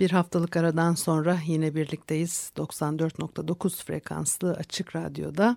Bir 0.00 0.10
haftalık 0.10 0.56
aradan 0.56 0.94
sonra 0.94 1.38
yine 1.46 1.74
birlikteyiz. 1.74 2.52
94.9 2.56 3.84
frekanslı 3.84 4.52
açık 4.52 4.96
radyoda. 4.96 5.56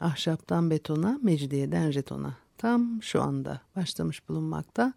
Ahşaptan 0.00 0.70
betona, 0.70 1.18
mecidiyeden 1.22 1.90
jetona. 1.90 2.36
Tam 2.58 3.02
şu 3.02 3.22
anda 3.22 3.60
başlamış 3.76 4.28
bulunmakta. 4.28 4.92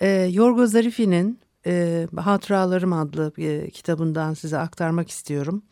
Ee, 0.00 0.28
Yorgo 0.32 0.66
Zarifi'nin 0.66 1.45
e, 1.66 2.06
Hatıralarım 2.16 2.92
adlı 2.92 3.32
e, 3.38 3.70
kitabından 3.70 4.34
size 4.34 4.58
aktarmak 4.58 5.10
istiyorum. 5.10 5.62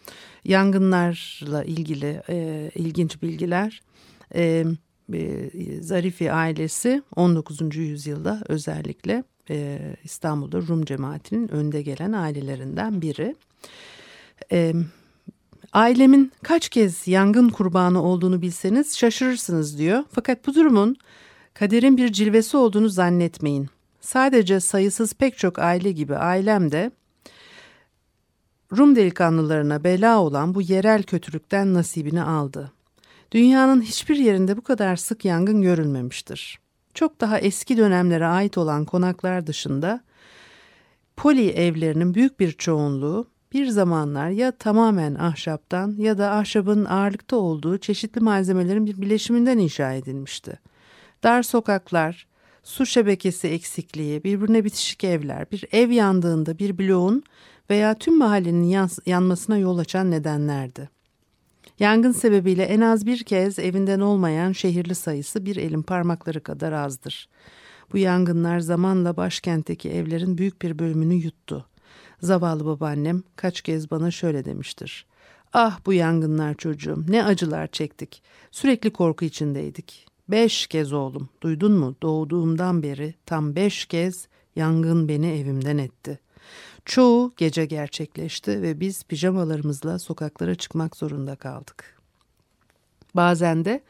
Yangınlarla 0.45 1.65
ilgili 1.65 2.23
e, 2.29 2.71
ilginç 2.75 3.23
bilgiler. 3.23 3.83
E, 4.35 4.65
e, 5.13 5.51
Zarifi 5.81 6.33
ailesi 6.33 7.03
19. 7.17 7.77
yüzyılda 7.77 8.43
özellikle 8.49 9.25
e, 9.51 9.79
İstanbul'da 10.05 10.59
Rum 10.59 10.85
cemaatinin 10.85 11.49
önde 11.49 11.83
gelen 11.83 12.13
ailelerinden 12.13 13.03
biri. 13.03 13.37
E, 14.53 14.73
ailemin 15.73 16.33
kaç 16.43 16.69
kez 16.69 17.09
yangın 17.09 17.49
kurbanı 17.49 18.03
olduğunu 18.03 18.43
bilseniz 18.43 18.99
şaşırırsınız 18.99 19.79
diyor. 19.79 20.05
Fakat 20.11 20.47
bu 20.47 20.55
durumun 20.55 20.97
kaderin 21.55 21.97
bir 21.97 22.13
cilvesi 22.13 22.57
olduğunu 22.57 22.89
zannetmeyin. 22.89 23.69
Sadece 24.05 24.61
sayısız 24.61 25.15
pek 25.15 25.39
çok 25.39 25.59
aile 25.59 25.93
gibi 25.93 26.17
ailem 26.17 26.73
de 26.73 26.91
Rum 28.77 28.97
delikanlılarına 28.97 29.85
bela 29.85 30.21
olan 30.21 30.55
bu 30.55 30.63
yerel 30.63 31.03
kötülükten 31.03 31.75
nasibini 31.75 32.23
aldı. 32.23 32.73
Dünyanın 33.33 33.83
hiçbir 33.83 34.17
yerinde 34.17 34.57
bu 34.57 34.63
kadar 34.63 34.97
sık 34.97 35.25
yangın 35.25 35.63
görülmemiştir. 35.63 36.61
Çok 36.95 37.21
daha 37.21 37.39
eski 37.39 37.77
dönemlere 37.77 38.27
ait 38.27 38.59
olan 38.59 38.85
konaklar 38.85 39.47
dışında 39.47 40.01
poli 41.17 41.51
evlerinin 41.51 42.15
büyük 42.15 42.41
bir 42.41 42.53
çoğunluğu 42.53 43.27
bir 43.53 43.67
zamanlar 43.67 44.29
ya 44.29 44.53
tamamen 44.53 45.15
ahşaptan 45.15 45.95
ya 45.99 46.19
da 46.19 46.31
ahşabın 46.31 46.85
ağırlıkta 46.85 47.37
olduğu 47.37 47.79
çeşitli 47.79 48.21
malzemelerin 48.21 48.87
bir 48.87 49.01
bileşiminden 49.01 49.59
inşa 49.59 49.93
edilmişti. 49.93 50.59
Dar 51.23 51.43
sokaklar, 51.43 52.27
su 52.65 52.87
şebekesi 52.87 53.49
eksikliği, 53.49 54.25
birbirine 54.25 54.65
bitişik 54.65 55.05
evler, 55.05 55.51
bir 55.51 55.65
ev 55.73 55.91
yandığında 55.91 56.59
bir 56.59 56.79
bloğun 56.79 57.23
veya 57.71 57.95
tüm 57.95 58.19
mahallenin 58.19 58.87
yanmasına 59.07 59.59
yol 59.59 59.79
açan 59.79 60.11
nedenlerdi. 60.11 60.91
Yangın 61.79 62.13
sebebiyle 62.13 62.63
en 62.63 62.81
az 62.81 63.07
bir 63.07 63.23
kez 63.23 63.59
evinden 63.59 64.01
olmayan 64.01 64.53
şehirli 64.53 64.95
sayısı 64.95 65.47
bir 65.47 65.57
elin 65.57 65.83
parmakları 65.83 66.43
kadar 66.43 66.73
azdır. 66.73 67.29
Bu 67.93 67.99
yangınlar 67.99 68.61
zamanla 68.61 69.17
başkentteki 69.17 69.91
evlerin 69.91 70.39
büyük 70.39 70.63
bir 70.63 70.79
bölümünü 70.79 71.15
yuttu. 71.15 71.67
Zavallı 72.21 72.67
babaannem 72.67 73.23
kaç 73.37 73.61
kez 73.61 73.91
bana 73.91 74.11
şöyle 74.11 74.45
demiştir. 74.45 75.07
Ah 75.53 75.79
bu 75.87 75.93
yangınlar 75.93 76.55
çocuğum 76.55 77.05
ne 77.09 77.25
acılar 77.25 77.67
çektik. 77.67 78.23
Sürekli 78.51 78.93
korku 78.93 79.25
içindeydik. 79.25 80.14
Beş 80.29 80.67
kez 80.67 80.93
oğlum, 80.93 81.29
duydun 81.43 81.73
mu? 81.73 81.95
Doğduğumdan 82.03 82.83
beri 82.83 83.15
tam 83.27 83.57
beş 83.57 83.87
kez 83.87 84.29
yangın 84.57 85.09
beni 85.09 85.27
evimden 85.27 85.79
etti. 85.79 86.21
Çoğu 86.85 87.33
gece 87.37 87.67
gerçekleşti 87.67 88.63
ve 88.63 88.81
biz 88.81 89.05
pijamalarımızla 89.05 89.99
sokaklara 89.99 90.55
çıkmak 90.55 90.97
zorunda 90.97 91.37
kaldık. 91.37 92.01
Bazen 93.15 93.65
de 93.65 93.83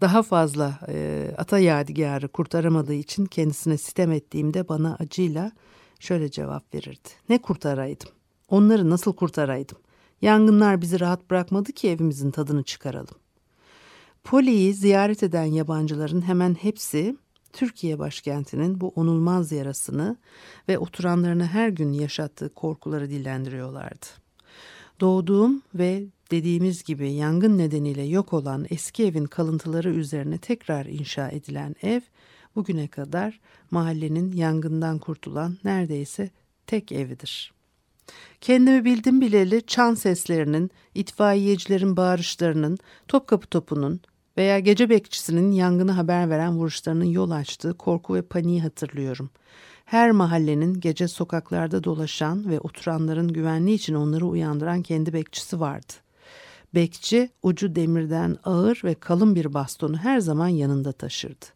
daha 0.00 0.22
fazla 0.22 0.78
e, 0.88 1.26
ata 1.38 1.58
yadigarı 1.58 2.28
kurtaramadığı 2.28 2.94
için 2.94 3.26
kendisine 3.26 3.78
sitem 3.78 4.12
ettiğimde 4.12 4.68
bana 4.68 4.96
acıyla 5.00 5.52
şöyle 6.00 6.30
cevap 6.30 6.74
verirdi. 6.74 7.08
Ne 7.28 7.42
kurtaraydım? 7.42 8.08
Onları 8.48 8.90
nasıl 8.90 9.12
kurtaraydım? 9.12 9.78
Yangınlar 10.22 10.80
bizi 10.80 11.00
rahat 11.00 11.30
bırakmadı 11.30 11.72
ki 11.72 11.88
evimizin 11.88 12.30
tadını 12.30 12.62
çıkaralım. 12.62 13.16
Poli'yi 14.28 14.74
ziyaret 14.74 15.22
eden 15.22 15.44
yabancıların 15.44 16.22
hemen 16.22 16.54
hepsi 16.54 17.16
Türkiye 17.52 17.98
başkentinin 17.98 18.80
bu 18.80 18.88
onulmaz 18.88 19.52
yarasını 19.52 20.16
ve 20.68 20.78
oturanlarına 20.78 21.46
her 21.46 21.68
gün 21.68 21.92
yaşattığı 21.92 22.54
korkuları 22.54 23.10
dillendiriyorlardı. 23.10 24.06
Doğduğum 25.00 25.62
ve 25.74 26.04
dediğimiz 26.30 26.82
gibi 26.82 27.12
yangın 27.12 27.58
nedeniyle 27.58 28.02
yok 28.02 28.32
olan 28.32 28.66
eski 28.70 29.06
evin 29.06 29.24
kalıntıları 29.24 29.90
üzerine 29.90 30.38
tekrar 30.38 30.86
inşa 30.86 31.28
edilen 31.28 31.74
ev 31.82 32.00
bugüne 32.56 32.88
kadar 32.88 33.40
mahallenin 33.70 34.32
yangından 34.32 34.98
kurtulan 34.98 35.58
neredeyse 35.64 36.30
tek 36.66 36.92
evidir. 36.92 37.52
Kendimi 38.40 38.84
bildim 38.84 39.20
bileli 39.20 39.62
çan 39.66 39.94
seslerinin, 39.94 40.70
itfaiyecilerin 40.94 41.96
bağırışlarının, 41.96 42.78
Topkapı 43.08 43.46
topunun, 43.46 44.00
veya 44.38 44.58
gece 44.58 44.90
bekçisinin 44.90 45.52
yangını 45.52 45.92
haber 45.92 46.30
veren 46.30 46.56
vuruşlarının 46.58 47.04
yol 47.04 47.30
açtığı 47.30 47.74
korku 47.74 48.14
ve 48.14 48.22
paniği 48.22 48.62
hatırlıyorum. 48.62 49.30
Her 49.84 50.10
mahallenin 50.10 50.80
gece 50.80 51.08
sokaklarda 51.08 51.84
dolaşan 51.84 52.50
ve 52.50 52.60
oturanların 52.60 53.28
güvenliği 53.28 53.76
için 53.76 53.94
onları 53.94 54.26
uyandıran 54.26 54.82
kendi 54.82 55.12
bekçisi 55.12 55.60
vardı. 55.60 55.92
Bekçi 56.74 57.30
ucu 57.42 57.74
demirden 57.74 58.36
ağır 58.44 58.80
ve 58.84 58.94
kalın 58.94 59.34
bir 59.34 59.54
bastonu 59.54 59.96
her 59.96 60.20
zaman 60.20 60.48
yanında 60.48 60.92
taşırdı. 60.92 61.46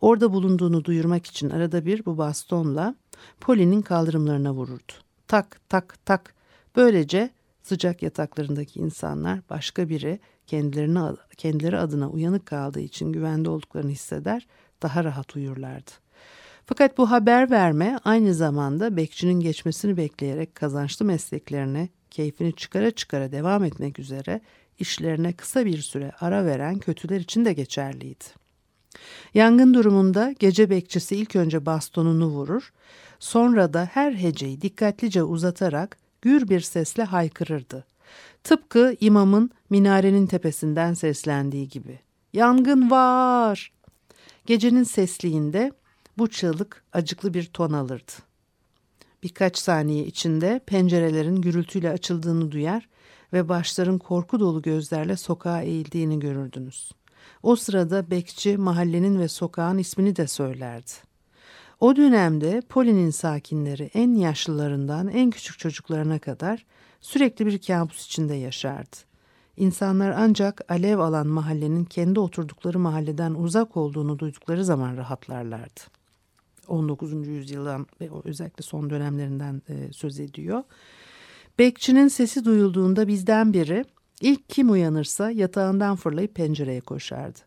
Orada 0.00 0.32
bulunduğunu 0.32 0.84
duyurmak 0.84 1.26
için 1.26 1.50
arada 1.50 1.86
bir 1.86 2.06
bu 2.06 2.18
bastonla 2.18 2.94
Poli'nin 3.40 3.82
kaldırımlarına 3.82 4.54
vururdu. 4.54 4.92
Tak 5.28 5.60
tak 5.68 6.06
tak. 6.06 6.34
Böylece 6.76 7.30
sıcak 7.62 8.02
yataklarındaki 8.02 8.80
insanlar 8.80 9.40
başka 9.50 9.88
biri 9.88 10.20
kendilerine, 10.50 11.00
kendileri 11.36 11.78
adına 11.78 12.10
uyanık 12.10 12.46
kaldığı 12.46 12.80
için 12.80 13.12
güvende 13.12 13.50
olduklarını 13.50 13.90
hisseder, 13.90 14.46
daha 14.82 15.04
rahat 15.04 15.36
uyurlardı. 15.36 15.90
Fakat 16.66 16.98
bu 16.98 17.10
haber 17.10 17.50
verme 17.50 17.98
aynı 18.04 18.34
zamanda 18.34 18.96
bekçinin 18.96 19.40
geçmesini 19.40 19.96
bekleyerek 19.96 20.54
kazançlı 20.54 21.04
mesleklerine 21.04 21.88
keyfini 22.10 22.52
çıkara 22.56 22.90
çıkara 22.90 23.32
devam 23.32 23.64
etmek 23.64 23.98
üzere 23.98 24.40
işlerine 24.78 25.32
kısa 25.32 25.66
bir 25.66 25.78
süre 25.78 26.12
ara 26.20 26.46
veren 26.46 26.78
kötüler 26.78 27.20
için 27.20 27.44
de 27.44 27.52
geçerliydi. 27.52 28.24
Yangın 29.34 29.74
durumunda 29.74 30.34
gece 30.38 30.70
bekçisi 30.70 31.16
ilk 31.16 31.36
önce 31.36 31.66
bastonunu 31.66 32.26
vurur, 32.26 32.72
sonra 33.18 33.72
da 33.72 33.84
her 33.92 34.12
heceyi 34.12 34.60
dikkatlice 34.60 35.22
uzatarak 35.22 35.96
gür 36.22 36.48
bir 36.48 36.60
sesle 36.60 37.04
haykırırdı. 37.04 37.84
Tıpkı 38.44 38.96
imamın 39.00 39.50
minarenin 39.70 40.26
tepesinden 40.26 40.94
seslendiği 40.94 41.68
gibi. 41.68 41.98
Yangın 42.32 42.90
var! 42.90 43.72
Gecenin 44.46 44.82
sesliğinde 44.82 45.72
bu 46.18 46.28
çığlık 46.28 46.84
acıklı 46.92 47.34
bir 47.34 47.44
ton 47.44 47.72
alırdı. 47.72 48.12
Birkaç 49.22 49.58
saniye 49.58 50.06
içinde 50.06 50.60
pencerelerin 50.66 51.36
gürültüyle 51.36 51.90
açıldığını 51.90 52.52
duyar 52.52 52.88
ve 53.32 53.48
başların 53.48 53.98
korku 53.98 54.40
dolu 54.40 54.62
gözlerle 54.62 55.16
sokağa 55.16 55.62
eğildiğini 55.62 56.18
görürdünüz. 56.18 56.92
O 57.42 57.56
sırada 57.56 58.10
bekçi 58.10 58.56
mahallenin 58.56 59.20
ve 59.20 59.28
sokağın 59.28 59.78
ismini 59.78 60.16
de 60.16 60.26
söylerdi. 60.26 60.90
O 61.80 61.96
dönemde 61.96 62.62
Poli'nin 62.68 63.10
sakinleri 63.10 63.90
en 63.94 64.14
yaşlılarından 64.14 65.08
en 65.08 65.30
küçük 65.30 65.58
çocuklarına 65.58 66.18
kadar 66.18 66.66
sürekli 67.00 67.46
bir 67.46 67.58
kabus 67.58 68.06
içinde 68.06 68.34
yaşardı. 68.34 68.96
İnsanlar 69.56 70.10
ancak 70.10 70.60
alev 70.68 70.98
alan 70.98 71.26
mahallenin 71.26 71.84
kendi 71.84 72.20
oturdukları 72.20 72.78
mahalleden 72.78 73.34
uzak 73.34 73.76
olduğunu 73.76 74.18
duydukları 74.18 74.64
zaman 74.64 74.96
rahatlarlardı. 74.96 75.80
19. 76.68 77.28
yüzyıldan 77.28 77.86
ve 78.00 78.08
özellikle 78.24 78.62
son 78.62 78.90
dönemlerinden 78.90 79.62
e, 79.68 79.92
söz 79.92 80.20
ediyor. 80.20 80.62
Bekçinin 81.58 82.08
sesi 82.08 82.44
duyulduğunda 82.44 83.08
bizden 83.08 83.52
biri 83.52 83.84
İlk 84.20 84.48
kim 84.48 84.70
uyanırsa 84.70 85.30
yatağından 85.30 85.96
fırlayıp 85.96 86.34
pencereye 86.34 86.80
koşardı. 86.80 87.38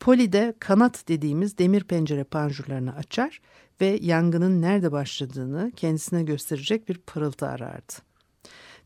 Poli 0.00 0.32
de 0.32 0.54
kanat 0.58 1.08
dediğimiz 1.08 1.58
demir 1.58 1.84
pencere 1.84 2.24
panjurlarını 2.24 2.94
açar 2.94 3.40
ve 3.80 3.98
yangının 4.02 4.62
nerede 4.62 4.92
başladığını 4.92 5.72
kendisine 5.76 6.22
gösterecek 6.22 6.88
bir 6.88 6.98
pırıltı 6.98 7.48
arardı. 7.48 7.92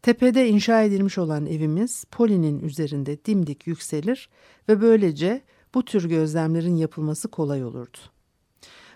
Tepede 0.02 0.49
inşa 0.49 0.82
edilmiş 0.82 1.19
olan 1.19 1.47
evimiz 1.47 2.05
Poli'nin 2.11 2.61
üzerinde 2.61 3.25
dimdik 3.25 3.67
yükselir 3.67 4.29
ve 4.69 4.81
böylece 4.81 5.43
bu 5.75 5.85
tür 5.85 6.08
gözlemlerin 6.08 6.76
yapılması 6.76 7.29
kolay 7.29 7.64
olurdu. 7.64 7.99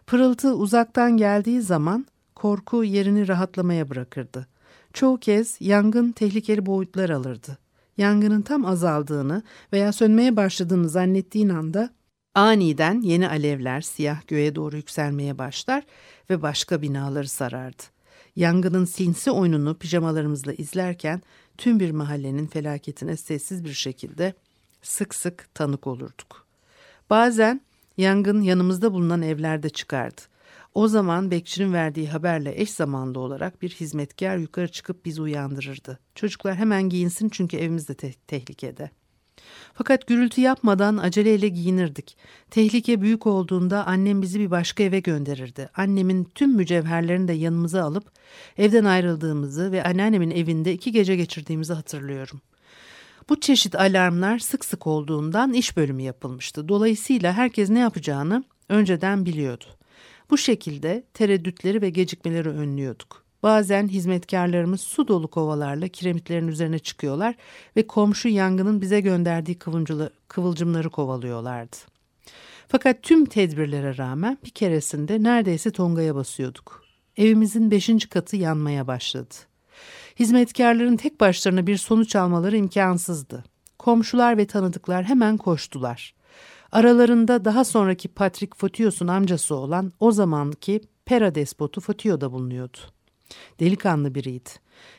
Pırıltı 0.06 0.54
uzaktan 0.54 1.16
geldiği 1.16 1.62
zaman 1.62 2.06
korku 2.34 2.84
yerini 2.84 3.28
rahatlamaya 3.28 3.90
bırakırdı. 3.90 4.46
Çoğu 4.92 5.18
kez 5.18 5.56
yangın 5.60 6.12
tehlikeli 6.12 6.66
boyutlar 6.66 7.10
alırdı. 7.10 7.58
Yangının 7.96 8.42
tam 8.42 8.64
azaldığını 8.64 9.42
veya 9.72 9.92
sönmeye 9.92 10.36
başladığını 10.36 10.88
zannettiğin 10.88 11.48
anda 11.48 11.90
aniden 12.34 13.00
yeni 13.00 13.28
alevler 13.28 13.80
siyah 13.80 14.26
göğe 14.26 14.54
doğru 14.54 14.76
yükselmeye 14.76 15.38
başlar 15.38 15.84
ve 16.30 16.42
başka 16.42 16.82
binaları 16.82 17.28
sarardı. 17.28 17.93
Yangının 18.36 18.84
sinsi 18.84 19.30
oyununu 19.30 19.74
pijamalarımızla 19.78 20.52
izlerken 20.52 21.22
tüm 21.58 21.80
bir 21.80 21.90
mahallenin 21.90 22.46
felaketine 22.46 23.16
sessiz 23.16 23.64
bir 23.64 23.72
şekilde 23.72 24.34
sık 24.82 25.14
sık 25.14 25.54
tanık 25.54 25.86
olurduk. 25.86 26.46
Bazen 27.10 27.60
yangın 27.96 28.40
yanımızda 28.40 28.92
bulunan 28.92 29.22
evlerde 29.22 29.68
çıkardı. 29.68 30.20
O 30.74 30.88
zaman 30.88 31.30
bekçinin 31.30 31.72
verdiği 31.72 32.08
haberle 32.08 32.60
eş 32.60 32.70
zamanlı 32.70 33.18
olarak 33.20 33.62
bir 33.62 33.70
hizmetkar 33.70 34.36
yukarı 34.36 34.68
çıkıp 34.68 35.04
bizi 35.04 35.22
uyandırırdı. 35.22 35.98
Çocuklar 36.14 36.54
hemen 36.54 36.88
giyinsin 36.88 37.28
çünkü 37.28 37.56
evimiz 37.56 37.88
de 37.88 37.94
te- 37.94 38.14
tehlikede. 38.26 38.90
Fakat 39.74 40.06
gürültü 40.06 40.40
yapmadan 40.40 40.96
aceleyle 40.96 41.48
giyinirdik. 41.48 42.16
Tehlike 42.50 43.00
büyük 43.00 43.26
olduğunda 43.26 43.86
annem 43.86 44.22
bizi 44.22 44.40
bir 44.40 44.50
başka 44.50 44.82
eve 44.82 45.00
gönderirdi. 45.00 45.68
Annemin 45.76 46.24
tüm 46.24 46.50
mücevherlerini 46.56 47.28
de 47.28 47.32
yanımıza 47.32 47.84
alıp 47.84 48.10
evden 48.58 48.84
ayrıldığımızı 48.84 49.72
ve 49.72 49.84
anneannemin 49.84 50.30
evinde 50.30 50.72
iki 50.72 50.92
gece 50.92 51.16
geçirdiğimizi 51.16 51.72
hatırlıyorum. 51.72 52.40
Bu 53.28 53.40
çeşit 53.40 53.74
alarmlar 53.74 54.38
sık 54.38 54.64
sık 54.64 54.86
olduğundan 54.86 55.52
iş 55.52 55.76
bölümü 55.76 56.02
yapılmıştı. 56.02 56.68
Dolayısıyla 56.68 57.32
herkes 57.32 57.70
ne 57.70 57.78
yapacağını 57.78 58.44
önceden 58.68 59.26
biliyordu. 59.26 59.64
Bu 60.30 60.38
şekilde 60.38 61.04
tereddütleri 61.14 61.82
ve 61.82 61.90
gecikmeleri 61.90 62.48
önlüyorduk. 62.48 63.23
Bazen 63.44 63.88
hizmetkarlarımız 63.88 64.80
su 64.80 65.08
dolu 65.08 65.28
kovalarla 65.28 65.88
kiremitlerin 65.88 66.48
üzerine 66.48 66.78
çıkıyorlar 66.78 67.34
ve 67.76 67.86
komşu 67.86 68.28
yangının 68.28 68.80
bize 68.80 69.00
gönderdiği 69.00 69.58
kıvılcımları 70.28 70.90
kovalıyorlardı. 70.90 71.76
Fakat 72.68 73.02
tüm 73.02 73.24
tedbirlere 73.24 73.96
rağmen 73.96 74.38
bir 74.44 74.50
keresinde 74.50 75.22
neredeyse 75.22 75.70
tongaya 75.70 76.14
basıyorduk. 76.14 76.84
Evimizin 77.16 77.70
beşinci 77.70 78.08
katı 78.08 78.36
yanmaya 78.36 78.86
başladı. 78.86 79.34
Hizmetkarların 80.18 80.96
tek 80.96 81.20
başlarına 81.20 81.66
bir 81.66 81.76
sonuç 81.76 82.16
almaları 82.16 82.56
imkansızdı. 82.56 83.44
Komşular 83.78 84.38
ve 84.38 84.46
tanıdıklar 84.46 85.04
hemen 85.04 85.36
koştular. 85.36 86.14
Aralarında 86.72 87.44
daha 87.44 87.64
sonraki 87.64 88.08
Patrick 88.08 88.58
Fotios'un 88.58 89.08
amcası 89.08 89.54
olan 89.54 89.92
o 90.00 90.12
zamanki 90.12 90.80
Pera 91.04 91.34
despotu 91.34 91.80
Fotio 91.80 92.20
da 92.20 92.32
bulunuyordu. 92.32 92.93
Delikanlı 93.60 94.14
biriydi. 94.14 94.50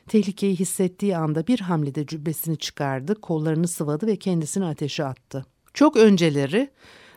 Tehlikeyi 0.07 0.55
hissettiği 0.55 1.17
anda 1.17 1.47
bir 1.47 1.59
hamlede 1.59 2.05
cübbesini 2.05 2.57
çıkardı, 2.57 3.21
kollarını 3.21 3.67
sıvadı 3.67 4.07
ve 4.07 4.15
kendisini 4.15 4.65
ateşe 4.65 5.05
attı. 5.05 5.45
Çok 5.73 5.97
önceleri 5.97 6.69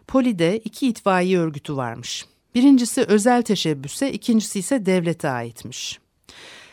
Poli'de 0.06 0.58
iki 0.58 0.88
itfaiye 0.88 1.38
örgütü 1.38 1.76
varmış. 1.76 2.26
Birincisi 2.54 3.02
özel 3.02 3.42
teşebbüse, 3.42 4.12
ikincisi 4.12 4.58
ise 4.58 4.86
devlete 4.86 5.28
aitmiş. 5.28 5.98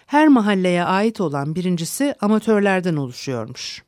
Her 0.06 0.27
mahalleye 0.27 0.83
ait 0.83 1.21
olan 1.21 1.56
birincisi 1.56 2.15
amatörlerden 2.21 2.95
oluşuyormuş. 2.95 3.83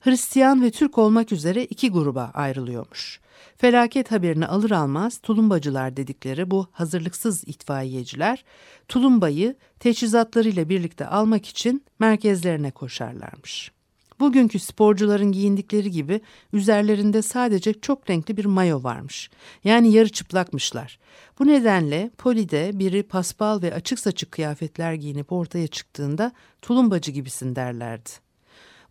Hristiyan 0.00 0.62
ve 0.62 0.70
Türk 0.70 0.98
olmak 0.98 1.32
üzere 1.32 1.64
iki 1.64 1.90
gruba 1.90 2.30
ayrılıyormuş. 2.34 3.20
Felaket 3.56 4.12
haberini 4.12 4.46
alır 4.46 4.70
almaz 4.70 5.18
tulumbacılar 5.18 5.96
dedikleri 5.96 6.50
bu 6.50 6.66
hazırlıksız 6.72 7.44
itfaiyeciler 7.46 8.44
tulumbayı 8.88 9.56
teçhizatlarıyla 9.80 10.68
birlikte 10.68 11.06
almak 11.06 11.46
için 11.46 11.84
merkezlerine 11.98 12.70
koşarlarmış. 12.70 13.72
Bugünkü 14.20 14.58
sporcuların 14.58 15.32
giyindikleri 15.32 15.90
gibi 15.90 16.20
üzerlerinde 16.52 17.22
sadece 17.22 17.80
çok 17.80 18.10
renkli 18.10 18.36
bir 18.36 18.44
mayo 18.44 18.82
varmış. 18.82 19.30
Yani 19.64 19.92
yarı 19.92 20.08
çıplakmışlar. 20.08 20.98
Bu 21.38 21.46
nedenle 21.46 22.10
polide 22.18 22.70
biri 22.74 23.02
paspal 23.02 23.62
ve 23.62 23.74
açık 23.74 23.98
saçık 23.98 24.32
kıyafetler 24.32 24.92
giyinip 24.94 25.32
ortaya 25.32 25.66
çıktığında 25.66 26.32
tulumbacı 26.62 27.10
gibisin 27.10 27.56
derlerdi. 27.56 28.10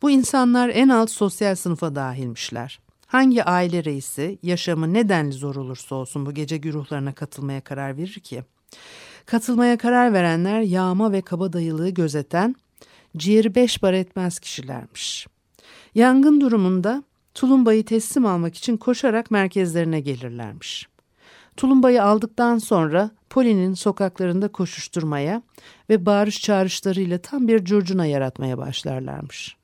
Bu 0.02 0.12
insanlar 0.12 0.70
en 0.70 0.90
alt 0.90 1.12
sosyal 1.12 1.56
sınıfa 1.56 1.96
dahilmişler. 1.96 2.80
Hangi 3.08 3.44
aile 3.44 3.84
reisi 3.84 4.40
yaşamı 4.44 4.94
nedenli 4.94 5.34
zor 5.34 5.56
olursa 5.56 5.96
olsun 5.96 6.26
bu 6.26 6.34
gece 6.34 6.58
güruhlarına 6.58 7.14
katılmaya 7.14 7.62
karar 7.62 7.98
verir 7.98 8.20
ki? 8.20 8.44
Katılmaya 9.26 9.78
karar 9.78 10.14
verenler 10.14 10.62
yağma 10.62 11.12
ve 11.12 11.22
kabadayılığı 11.22 11.90
gözeten, 11.90 12.56
ciğeri 13.18 13.56
beş 13.56 13.84
bar 13.84 13.94
etmez 13.94 14.40
kişilermiş. 14.40 15.28
Yangın 15.96 16.42
durumunda 16.42 17.04
tulumbayı 17.34 17.86
teslim 17.86 18.26
almak 18.26 18.56
için 18.56 18.78
koşarak 18.78 19.32
merkezlerine 19.32 20.00
gelirlermiş. 20.00 20.88
Tulumbayı 21.58 22.04
aldıktan 22.04 22.58
sonra 22.58 23.12
Poli'nin 23.30 23.74
sokaklarında 23.74 24.48
koşuşturmaya 24.48 25.42
ve 25.90 26.06
bağırış 26.06 26.42
çağrışlarıyla 26.42 27.18
tam 27.18 27.48
bir 27.48 27.66
curcuna 27.66 28.06
yaratmaya 28.06 28.58
başlarlarmış. 28.58 29.61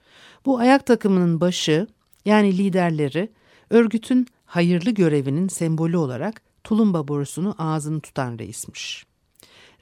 Bu 0.48 0.60
ayak 0.60 0.86
takımının 0.86 1.42
başı 1.42 1.88
yani 2.26 2.58
liderleri 2.58 3.32
örgütün 3.70 4.28
hayırlı 4.46 4.92
görevinin 4.92 5.48
sembolü 5.48 5.98
olarak 5.98 6.42
tulumba 6.64 7.08
borusunu 7.08 7.56
ağzını 7.58 8.02
tutan 8.02 8.40
reismiş. 8.40 9.06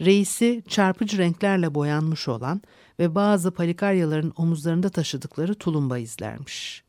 Reisi 0.01 0.63
çarpıcı 0.67 1.17
renklerle 1.17 1.75
boyanmış 1.75 2.28
olan 2.28 2.61
ve 2.99 3.16
bazı 3.16 3.51
palikaryaların 3.51 4.33
omuzlarında 4.37 4.90
taşıdıkları 4.90 5.56
tulumba 5.56 5.97
izlermiş. 5.97 6.83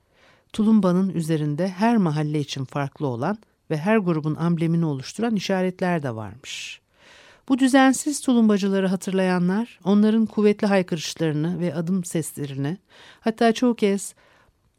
Tulumbanın 0.53 1.09
üzerinde 1.09 1.69
her 1.69 1.97
mahalle 1.97 2.41
için 2.41 2.65
farklı 2.65 3.07
olan 3.07 3.39
ve 3.71 3.77
her 3.77 3.97
grubun 3.97 4.35
amblemini 4.35 4.87
oluşturan 4.87 5.37
işaretler 5.37 6.03
de 6.03 6.15
varmış. 6.15 6.81
Bu 7.49 7.59
düzensiz 7.59 8.21
tulumbacıları 8.21 8.87
hatırlayanlar 8.87 9.81
onların 9.85 10.27
kuvvetli 10.27 10.67
haykırışlarını 10.67 11.61
ve 11.61 11.75
adım 11.75 12.05
seslerini 12.05 12.79
hatta 13.21 13.53
çoğu 13.53 13.75
kez 13.75 14.15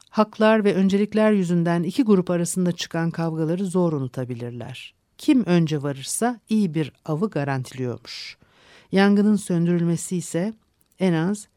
haklar 0.09 0.63
ve 0.63 0.73
öncelikler 0.73 1.31
yüzünden 1.31 1.83
iki 1.83 2.03
grup 2.03 2.29
arasında 2.29 2.71
çıkan 2.71 3.11
kavgaları 3.11 3.65
zor 3.65 3.93
unutabilirler. 3.93 4.93
Kim 5.17 5.45
önce 5.45 5.83
varırsa 5.83 6.39
iyi 6.49 6.73
bir 6.73 6.91
avı 7.05 7.29
garantiliyormuş. 7.29 8.37
Yangının 8.91 9.35
söndürülmesi 9.35 10.17
ise 10.17 10.53
en 10.99 11.13
az 11.13 11.47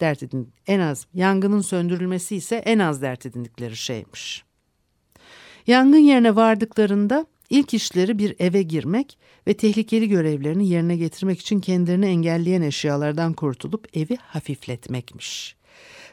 dert 0.00 0.22
edin 0.22 0.52
en 0.66 0.80
az 0.80 1.06
yangının 1.14 1.60
söndürülmesi 1.60 2.36
ise 2.36 2.56
en 2.56 2.78
az 2.78 3.02
dert 3.02 3.26
edindikleri 3.26 3.76
şeymiş. 3.76 4.44
Yangın 5.66 5.98
yerine 5.98 6.36
vardıklarında 6.36 7.26
ilk 7.50 7.74
işleri 7.74 8.18
bir 8.18 8.36
eve 8.38 8.62
girmek 8.62 9.18
ve 9.46 9.54
tehlikeli 9.54 10.08
görevlerini 10.08 10.68
yerine 10.68 10.96
getirmek 10.96 11.40
için 11.40 11.60
kendilerini 11.60 12.06
engelleyen 12.06 12.62
eşyalardan 12.62 13.32
kurtulup 13.32 13.96
evi 13.96 14.16
hafifletmekmiş. 14.16 15.56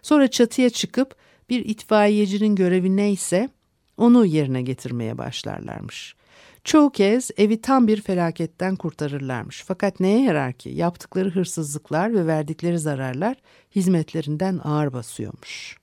Sonra 0.01 0.27
çatıya 0.27 0.69
çıkıp 0.69 1.15
bir 1.49 1.65
itfaiyecinin 1.65 2.55
görevi 2.55 2.95
neyse 2.95 3.49
onu 3.97 4.25
yerine 4.25 4.61
getirmeye 4.61 5.17
başlarlarmış. 5.17 6.15
Çoğu 6.63 6.91
kez 6.91 7.31
evi 7.37 7.61
tam 7.61 7.87
bir 7.87 8.01
felaketten 8.01 8.75
kurtarırlarmış. 8.75 9.63
Fakat 9.67 9.99
neye 9.99 10.21
yarar 10.21 10.53
ki? 10.53 10.69
Yaptıkları 10.69 11.29
hırsızlıklar 11.29 12.13
ve 12.13 12.27
verdikleri 12.27 12.79
zararlar 12.79 13.37
hizmetlerinden 13.75 14.59
ağır 14.63 14.93
basıyormuş. 14.93 15.77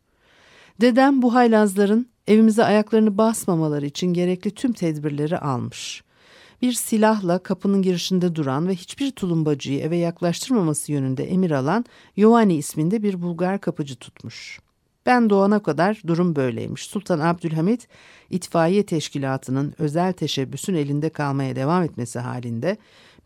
Dedem 0.80 1.23
bu 1.23 1.35
haylazların 1.35 2.10
evimize 2.27 2.65
ayaklarını 2.65 3.19
basmamaları 3.19 3.87
için 3.87 4.07
gerekli 4.07 4.50
tüm 4.50 4.73
tedbirleri 4.73 5.39
almış. 5.39 6.03
Bir 6.62 6.73
silahla 6.73 7.39
kapının 7.39 7.83
girişinde 7.83 8.35
duran 8.35 8.69
ve 8.69 8.75
hiçbir 8.75 9.11
tulumbacıyı 9.11 9.81
eve 9.81 9.97
yaklaştırmaması 9.97 10.93
yönünde 10.93 11.25
emir 11.25 11.50
alan 11.50 11.85
Giovanni 12.17 12.55
isminde 12.55 13.03
bir 13.03 13.23
Bulgar 13.23 13.61
kapıcı 13.61 13.97
tutmuş. 13.97 14.61
Ben 15.07 15.31
doğana 15.31 15.62
kadar 15.62 16.03
durum 16.07 16.37
böyleymiş. 16.37 16.83
Sultan 16.83 17.21
Abdülhamit 17.21 17.89
itfaiye 18.31 18.87
teşkilatının 18.87 19.75
özel 19.79 20.12
teşebbüsün 20.12 20.75
elinde 20.75 21.11
kalmaya 21.11 21.57
devam 21.57 21.83
etmesi 21.83 22.19
halinde 22.19 22.77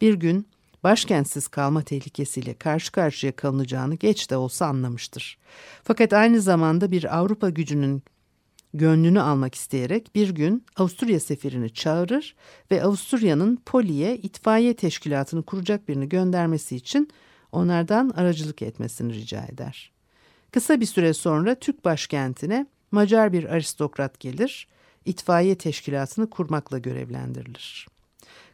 bir 0.00 0.14
gün 0.14 0.46
başkentsiz 0.84 1.48
kalma 1.48 1.82
tehlikesiyle 1.82 2.54
karşı 2.54 2.92
karşıya 2.92 3.36
kalınacağını 3.36 3.94
geç 3.94 4.30
de 4.30 4.36
olsa 4.36 4.66
anlamıştır. 4.66 5.38
Fakat 5.82 6.12
aynı 6.12 6.40
zamanda 6.40 6.90
bir 6.90 7.18
Avrupa 7.18 7.50
gücünün 7.50 8.02
gönlünü 8.74 9.20
almak 9.20 9.54
isteyerek 9.54 10.14
bir 10.14 10.28
gün 10.28 10.66
Avusturya 10.76 11.20
seferini 11.20 11.70
çağırır 11.70 12.34
ve 12.70 12.82
Avusturya'nın 12.82 13.56
Poli'ye 13.66 14.16
itfaiye 14.16 14.76
teşkilatını 14.76 15.42
kuracak 15.42 15.88
birini 15.88 16.08
göndermesi 16.08 16.76
için 16.76 17.10
onlardan 17.52 18.10
aracılık 18.10 18.62
etmesini 18.62 19.14
rica 19.14 19.44
eder. 19.44 19.92
Kısa 20.50 20.80
bir 20.80 20.86
süre 20.86 21.14
sonra 21.14 21.54
Türk 21.54 21.84
başkentine 21.84 22.66
Macar 22.90 23.32
bir 23.32 23.44
aristokrat 23.44 24.20
gelir, 24.20 24.68
itfaiye 25.04 25.58
teşkilatını 25.58 26.30
kurmakla 26.30 26.78
görevlendirilir. 26.78 27.88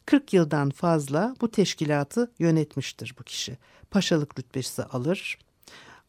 40 0.06 0.32
yıldan 0.32 0.70
fazla 0.70 1.34
bu 1.40 1.50
teşkilatı 1.50 2.32
yönetmiştir 2.38 3.14
bu 3.18 3.22
kişi. 3.22 3.58
Paşalık 3.90 4.38
rütbesi 4.38 4.84
alır. 4.84 5.38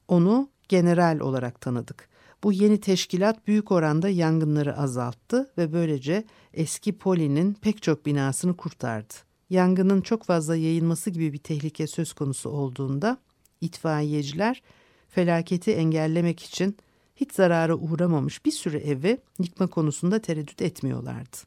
Onu 0.07 0.49
general 0.69 1.19
olarak 1.19 1.61
tanıdık. 1.61 2.10
Bu 2.43 2.53
yeni 2.53 2.79
teşkilat 2.79 3.47
büyük 3.47 3.71
oranda 3.71 4.09
yangınları 4.09 4.77
azalttı 4.77 5.51
ve 5.57 5.73
böylece 5.73 6.23
eski 6.53 6.97
Poli'nin 6.97 7.53
pek 7.53 7.81
çok 7.81 8.05
binasını 8.05 8.57
kurtardı. 8.57 9.13
Yangının 9.49 10.01
çok 10.01 10.23
fazla 10.23 10.55
yayılması 10.55 11.09
gibi 11.09 11.33
bir 11.33 11.37
tehlike 11.37 11.87
söz 11.87 12.13
konusu 12.13 12.49
olduğunda 12.49 13.17
itfaiyeciler 13.61 14.61
felaketi 15.09 15.71
engellemek 15.71 16.43
için 16.43 16.77
hiç 17.15 17.33
zarara 17.33 17.75
uğramamış 17.75 18.45
bir 18.45 18.51
sürü 18.51 18.77
evi 18.77 19.17
yıkma 19.39 19.67
konusunda 19.67 20.19
tereddüt 20.19 20.61
etmiyorlardı. 20.61 21.37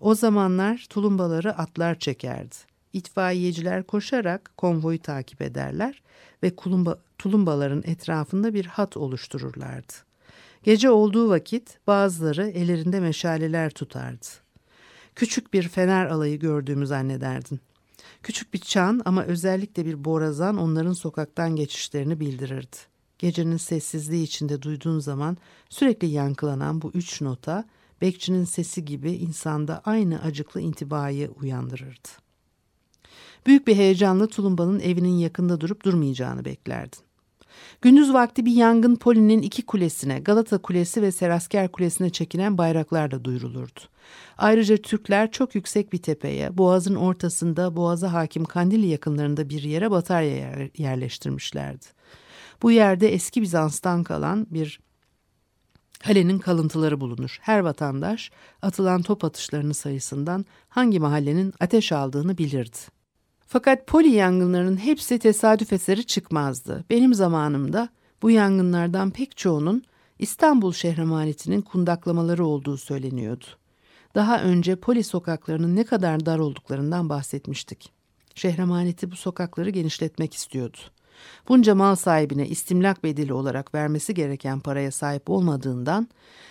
O 0.00 0.14
zamanlar 0.14 0.86
tulumbaları 0.90 1.58
atlar 1.58 1.98
çekerdi. 1.98 2.54
İtfaiyeciler 2.92 3.82
koşarak 3.82 4.52
konvoyu 4.56 4.98
takip 4.98 5.42
ederler 5.42 6.02
ve 6.42 6.54
tulumbaların 7.18 7.82
etrafında 7.86 8.54
bir 8.54 8.66
hat 8.66 8.96
oluştururlardı. 8.96 9.92
Gece 10.64 10.90
olduğu 10.90 11.28
vakit 11.28 11.78
bazıları 11.86 12.48
ellerinde 12.48 13.00
meşaleler 13.00 13.70
tutardı. 13.70 14.26
Küçük 15.14 15.54
bir 15.54 15.68
fener 15.68 16.06
alayı 16.06 16.38
gördüğümü 16.38 16.86
zannederdin. 16.86 17.60
Küçük 18.22 18.54
bir 18.54 18.58
çan 18.58 19.02
ama 19.04 19.24
özellikle 19.24 19.86
bir 19.86 20.04
borazan 20.04 20.56
onların 20.56 20.92
sokaktan 20.92 21.56
geçişlerini 21.56 22.20
bildirirdi. 22.20 22.76
Gecenin 23.18 23.56
sessizliği 23.56 24.24
içinde 24.24 24.62
duyduğun 24.62 24.98
zaman 24.98 25.36
sürekli 25.68 26.08
yankılanan 26.08 26.82
bu 26.82 26.90
üç 26.94 27.20
nota 27.20 27.64
bekçinin 28.00 28.44
sesi 28.44 28.84
gibi 28.84 29.12
insanda 29.12 29.82
aynı 29.84 30.22
acıklı 30.22 30.60
intibayı 30.60 31.30
uyandırırdı. 31.30 32.08
Büyük 33.46 33.66
bir 33.66 33.76
heyecanla 33.76 34.26
tulumbanın 34.26 34.80
evinin 34.80 35.18
yakında 35.18 35.60
durup 35.60 35.84
durmayacağını 35.84 36.44
beklerdin. 36.44 37.00
Gündüz 37.82 38.12
vakti 38.12 38.46
bir 38.46 38.52
yangın 38.52 38.96
Poli'nin 38.96 39.42
iki 39.42 39.66
kulesine, 39.66 40.18
Galata 40.18 40.58
Kulesi 40.58 41.02
ve 41.02 41.12
Serasker 41.12 41.72
Kulesi'ne 41.72 42.10
çekilen 42.10 42.58
bayraklarla 42.58 43.24
duyurulurdu. 43.24 43.80
Ayrıca 44.38 44.76
Türkler 44.76 45.30
çok 45.30 45.54
yüksek 45.54 45.92
bir 45.92 45.98
tepeye, 45.98 46.58
boğazın 46.58 46.94
ortasında 46.94 47.76
boğaza 47.76 48.12
hakim 48.12 48.44
Kandili 48.44 48.86
yakınlarında 48.86 49.48
bir 49.48 49.62
yere 49.62 49.90
batarya 49.90 50.68
yerleştirmişlerdi. 50.78 51.84
Bu 52.62 52.70
yerde 52.70 53.14
eski 53.14 53.42
Bizans'tan 53.42 54.04
kalan 54.04 54.46
bir 54.50 54.80
kalenin 55.98 56.38
kalıntıları 56.38 57.00
bulunur. 57.00 57.38
Her 57.40 57.58
vatandaş 57.60 58.30
atılan 58.62 59.02
top 59.02 59.24
atışlarının 59.24 59.72
sayısından 59.72 60.44
hangi 60.68 61.00
mahallenin 61.00 61.54
ateş 61.60 61.92
aldığını 61.92 62.38
bilirdi. 62.38 62.78
Fakat 63.54 63.86
poli 63.86 64.10
yangınlarının 64.10 64.76
hepsi 64.76 65.18
tesadüf 65.18 65.72
eseri 65.72 66.06
çıkmazdı. 66.06 66.84
Benim 66.90 67.14
zamanımda 67.14 67.88
bu 68.22 68.30
yangınlardan 68.30 69.10
pek 69.10 69.36
çoğunun 69.36 69.82
İstanbul 70.18 70.72
şehremanetinin 70.72 71.62
kundaklamaları 71.62 72.46
olduğu 72.46 72.76
söyleniyordu. 72.76 73.44
Daha 74.14 74.42
önce 74.42 74.76
poli 74.76 75.04
sokaklarının 75.04 75.76
ne 75.76 75.84
kadar 75.84 76.26
dar 76.26 76.38
olduklarından 76.38 77.08
bahsetmiştik. 77.08 77.92
Şehremaneti 78.34 79.10
bu 79.10 79.16
sokakları 79.16 79.70
genişletmek 79.70 80.34
istiyordu. 80.34 80.78
Bunca 81.48 81.74
mal 81.74 81.94
sahibine 81.94 82.48
istimlak 82.48 83.04
bedeli 83.04 83.32
olarak 83.32 83.74
vermesi 83.74 84.14
gereken 84.14 84.60
paraya 84.60 84.90
sahip 84.90 85.30
olmadığından 85.30 86.08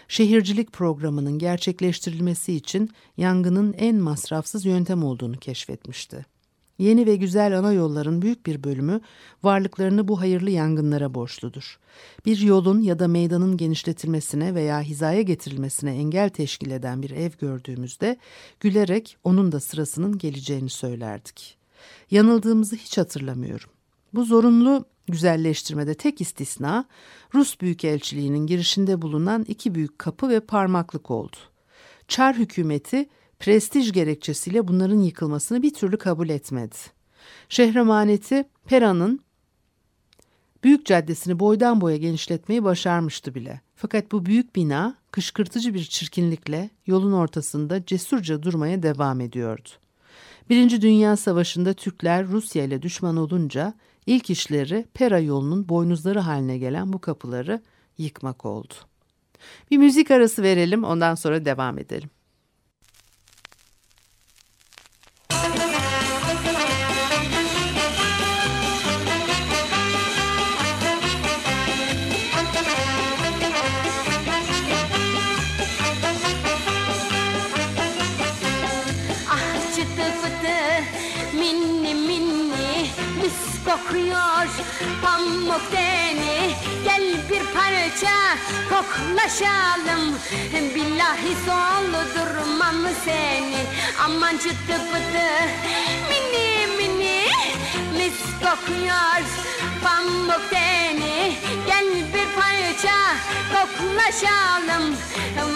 şehircilik 0.07 0.71
programının 0.71 1.39
gerçekleştirilmesi 1.39 2.53
için 2.53 2.89
yangının 3.17 3.73
en 3.73 3.95
masrafsız 3.95 4.65
yöntem 4.65 5.03
olduğunu 5.03 5.37
keşfetmişti. 5.37 6.32
Yeni 6.77 7.05
ve 7.05 7.15
güzel 7.15 7.59
ana 7.59 7.73
yolların 7.73 8.21
büyük 8.21 8.45
bir 8.45 8.63
bölümü 8.63 9.01
varlıklarını 9.43 10.07
bu 10.07 10.21
hayırlı 10.21 10.49
yangınlara 10.49 11.13
borçludur. 11.13 11.79
Bir 12.25 12.39
yolun 12.39 12.81
ya 12.81 12.99
da 12.99 13.07
meydanın 13.07 13.57
genişletilmesine 13.57 14.55
veya 14.55 14.81
hizaya 14.81 15.21
getirilmesine 15.21 15.95
engel 15.95 16.29
teşkil 16.29 16.71
eden 16.71 17.01
bir 17.01 17.09
ev 17.09 17.31
gördüğümüzde 17.41 18.17
gülerek 18.59 19.17
onun 19.23 19.51
da 19.51 19.59
sırasının 19.59 20.17
geleceğini 20.17 20.69
söylerdik. 20.69 21.57
Yanıldığımızı 22.11 22.75
hiç 22.75 22.97
hatırlamıyorum. 22.97 23.69
Bu 24.13 24.25
zorunlu 24.25 24.85
güzelleştirmede 25.07 25.93
tek 25.93 26.21
istisna 26.21 26.85
Rus 27.33 27.61
Büyükelçiliği'nin 27.61 28.47
girişinde 28.47 29.01
bulunan 29.01 29.45
iki 29.47 29.75
büyük 29.75 29.99
kapı 29.99 30.29
ve 30.29 30.39
parmaklık 30.39 31.11
oldu. 31.11 31.37
Çar 32.07 32.35
hükümeti 32.35 33.09
prestij 33.43 33.91
gerekçesiyle 33.91 34.67
bunların 34.67 34.99
yıkılmasını 34.99 35.61
bir 35.61 35.73
türlü 35.73 35.97
kabul 35.97 36.29
etmedi. 36.29 36.75
Şehremaneti 37.49 38.45
Pera'nın 38.65 39.19
büyük 40.63 40.85
caddesini 40.85 41.39
boydan 41.39 41.81
boya 41.81 41.97
genişletmeyi 41.97 42.63
başarmıştı 42.63 43.35
bile. 43.35 43.61
Fakat 43.75 44.11
bu 44.11 44.25
büyük 44.25 44.55
bina 44.55 44.95
kışkırtıcı 45.11 45.73
bir 45.73 45.83
çirkinlikle 45.83 46.69
yolun 46.85 47.13
ortasında 47.13 47.85
cesurca 47.85 48.43
durmaya 48.43 48.83
devam 48.83 49.21
ediyordu. 49.21 49.69
Birinci 50.49 50.81
Dünya 50.81 51.17
Savaşı'nda 51.17 51.73
Türkler 51.73 52.27
Rusya 52.27 52.63
ile 52.63 52.81
düşman 52.81 53.17
olunca 53.17 53.73
ilk 54.05 54.29
işleri 54.29 54.85
Pera 54.93 55.19
yolunun 55.19 55.69
boynuzları 55.69 56.19
haline 56.19 56.57
gelen 56.57 56.93
bu 56.93 57.01
kapıları 57.01 57.61
yıkmak 57.97 58.45
oldu. 58.45 58.73
Bir 59.71 59.77
müzik 59.77 60.11
arası 60.11 60.43
verelim 60.43 60.83
ondan 60.83 61.15
sonra 61.15 61.45
devam 61.45 61.79
edelim. 61.79 62.09
Kokuyor 83.73 84.47
pamuk 85.03 85.61
deni 85.71 86.55
Gel 86.83 87.03
bir 87.29 87.43
parça 87.53 88.17
koklaşalım. 88.69 90.15
Billahi 90.75 91.35
soldurmam 91.45 92.75
seni 93.05 93.63
Aman 94.05 94.37
çıtı 94.37 94.77
pıtı. 94.91 95.29
Mini 96.09 96.67
mini 96.77 97.25
Mis 97.97 98.19
kokuyor 98.43 99.23
pamuk 99.83 100.51
deni 100.51 101.37
Parça 102.73 103.17
koklaşalım. 103.53 104.95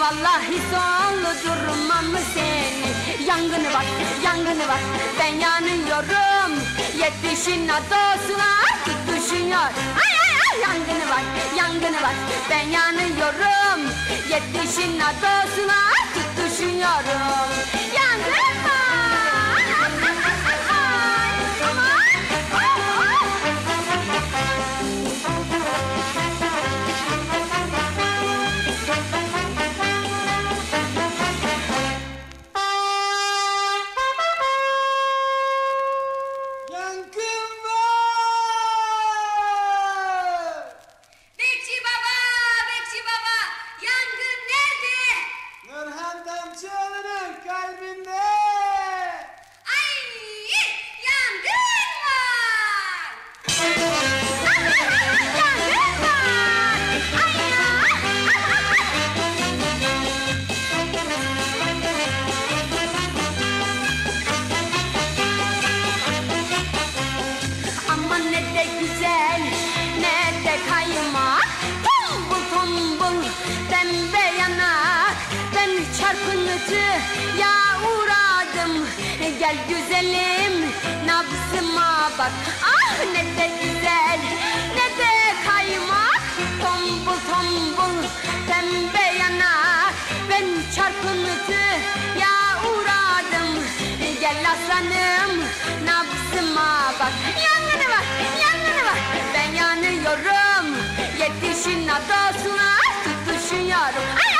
Vallahi 0.00 0.58
soldurmam 0.70 2.04
seni 2.34 3.26
Yangını 3.28 3.74
bak, 3.74 3.84
yangını 4.24 4.68
bak. 4.68 4.80
Ben 5.20 5.34
yanıyorum. 5.34 6.52
Yetişin 6.98 7.68
adosuna. 7.68 8.50
Tutuşuyor 8.84 9.58
Ay 10.00 10.12
ay 10.22 10.34
ay. 10.52 10.60
Yangını 10.62 11.10
var 11.10 11.22
yangını 11.56 12.02
var 12.02 12.14
Ben 12.50 12.68
yanıyorum. 12.68 13.92
Yetişin 14.30 15.00
adosuna. 15.00 15.78
Tutuşuyorum 16.14 17.87
çarpıntı 76.58 76.82
ya 77.40 77.54
uğradım. 77.88 78.86
Gel 79.38 79.56
güzelim 79.68 80.70
nabzıma 81.06 82.10
bak. 82.18 82.32
Ah 82.62 83.04
ne 83.12 83.24
de 83.24 83.50
güzel 83.62 84.18
ne 84.74 84.98
de 84.98 85.12
kaymak. 85.46 86.22
Tombul 86.62 87.18
tombul 87.30 88.02
pembe 88.48 89.18
yanak 89.18 89.94
Ben 90.30 90.44
çarpıntı 90.76 91.62
ya 92.20 92.62
uğradım. 92.70 93.64
Gel 94.20 94.44
aslanım 94.50 95.40
nabzıma 95.84 96.92
bak. 97.00 97.12
Yangını 97.44 97.88
var 97.90 98.04
yangını 98.40 98.84
var. 98.84 98.98
Ben 99.34 99.54
yanıyorum. 99.54 100.76
Yetişin 101.18 101.88
adasına 101.88 102.78
tutuşuyorum. 103.04 104.08
Ay 104.16 104.28
ay 104.28 104.32
ay 104.32 104.37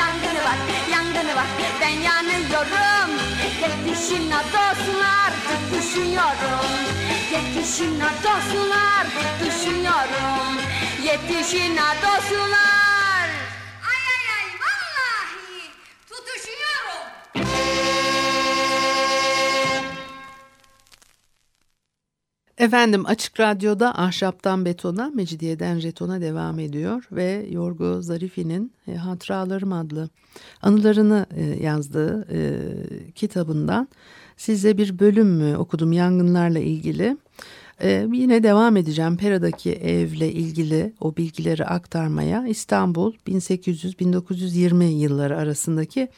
yangını 0.00 0.40
var 0.48 0.58
yangını 0.92 1.36
var. 1.36 1.46
Ben 1.80 1.88
yanıyorum. 1.88 3.10
Yetişin 3.62 4.30
adasına 4.30 5.30
tutuşuyorum 5.46 6.70
Yetişin 7.32 8.00
adasına 8.00 9.04
tutuşuyorum 9.04 10.56
Yetişin 11.04 11.76
adasılar 11.76 12.70
Ay 12.74 12.79
Efendim 22.60 23.06
Açık 23.06 23.40
Radyo'da 23.40 23.98
Ahşaptan 23.98 24.64
Betona, 24.64 25.10
Mecidiyeden 25.14 25.78
Jeton'a 25.78 26.20
devam 26.20 26.58
ediyor 26.58 27.08
ve 27.12 27.46
Yorgo 27.50 28.02
Zarifi'nin 28.02 28.72
e, 28.88 28.94
Hatıralarım 28.94 29.72
adlı 29.72 30.08
anılarını 30.62 31.26
e, 31.36 31.42
yazdığı 31.44 32.26
e, 32.32 32.40
kitabından 33.12 33.88
size 34.36 34.78
bir 34.78 34.98
bölüm 34.98 35.40
e, 35.40 35.56
okudum 35.56 35.92
yangınlarla 35.92 36.58
ilgili. 36.58 37.16
E, 37.82 38.06
yine 38.12 38.42
devam 38.42 38.76
edeceğim 38.76 39.16
Pera'daki 39.16 39.72
evle 39.72 40.32
ilgili 40.32 40.92
o 41.00 41.16
bilgileri 41.16 41.64
aktarmaya. 41.64 42.46
İstanbul 42.46 43.14
1800-1920 43.28 44.84
yılları 44.84 45.36
arasındaki 45.36 46.08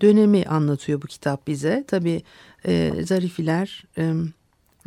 dönemi 0.00 0.44
anlatıyor 0.44 1.02
bu 1.02 1.06
kitap 1.06 1.46
bize. 1.46 1.84
Tabii 1.88 2.22
e, 2.66 2.92
Zarifiler... 3.04 3.84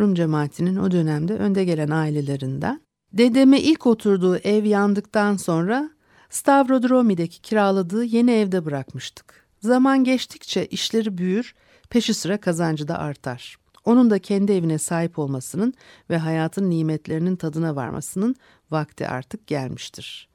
Rum 0.01 0.15
cemaatinin 0.15 0.75
o 0.75 0.91
dönemde 0.91 1.33
önde 1.33 1.65
gelen 1.65 1.89
ailelerinden. 1.89 2.81
Dedeme 3.13 3.61
ilk 3.61 3.87
oturduğu 3.87 4.37
ev 4.37 4.65
yandıktan 4.65 5.37
sonra 5.37 5.89
Stavrodromi'deki 6.29 7.41
kiraladığı 7.41 8.03
yeni 8.03 8.31
evde 8.31 8.65
bırakmıştık. 8.65 9.45
Zaman 9.59 10.03
geçtikçe 10.03 10.65
işleri 10.65 11.17
büyür, 11.17 11.55
peşi 11.89 12.13
sıra 12.13 12.37
kazancı 12.37 12.87
da 12.87 12.99
artar. 12.99 13.57
Onun 13.85 14.09
da 14.09 14.19
kendi 14.19 14.51
evine 14.51 14.77
sahip 14.77 15.19
olmasının 15.19 15.73
ve 16.09 16.17
hayatın 16.17 16.69
nimetlerinin 16.69 17.35
tadına 17.35 17.75
varmasının 17.75 18.35
vakti 18.71 19.07
artık 19.07 19.47
gelmiştir. 19.47 20.29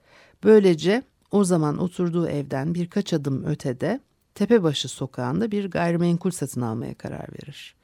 Böylece 0.45 1.03
o 1.31 1.45
zaman 1.45 1.79
oturduğu 1.79 2.29
evden 2.29 2.75
birkaç 2.75 3.13
adım 3.13 3.45
ötede 3.45 4.01
Tepebaşı 4.37 4.89
sokağında 4.89 5.51
bir 5.51 5.71
gayrimenkul 5.71 6.31
satın 6.31 6.61
almaya 6.61 6.95
karar 6.95 7.29
verir. 7.33 7.76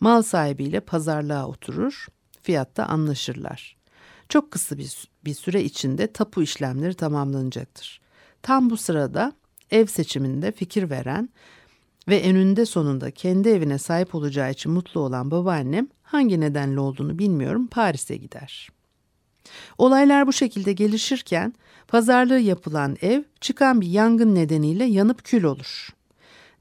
Mal 0.00 0.22
sahibiyle 0.22 0.80
pazarlığa 0.80 1.48
oturur, 1.48 2.06
fiyatta 2.42 2.86
anlaşırlar. 2.86 3.76
Çok 4.28 4.50
kısa 4.50 4.78
bir, 4.78 5.08
bir 5.24 5.34
süre 5.34 5.64
içinde 5.64 6.12
tapu 6.12 6.42
işlemleri 6.42 6.94
tamamlanacaktır. 6.94 8.00
Tam 8.42 8.70
bu 8.70 8.76
sırada 8.76 9.32
ev 9.70 9.86
seçiminde 9.86 10.52
fikir 10.52 10.90
veren 10.90 11.28
ve 12.08 12.16
eninde 12.16 12.66
sonunda 12.66 13.10
kendi 13.10 13.48
evine 13.48 13.78
sahip 13.78 14.14
olacağı 14.14 14.50
için 14.50 14.72
mutlu 14.72 15.00
olan 15.00 15.30
babaannem 15.30 15.88
hangi 16.02 16.40
nedenle 16.40 16.80
olduğunu 16.80 17.18
bilmiyorum 17.18 17.66
Paris'e 17.66 18.16
gider. 18.16 18.68
Olaylar 19.78 20.26
bu 20.26 20.32
şekilde 20.32 20.72
gelişirken 20.72 21.54
pazarlığı 21.88 22.38
yapılan 22.38 22.96
ev 23.02 23.22
çıkan 23.40 23.80
bir 23.80 23.86
yangın 23.86 24.34
nedeniyle 24.34 24.84
yanıp 24.84 25.24
kül 25.24 25.44
olur. 25.44 25.88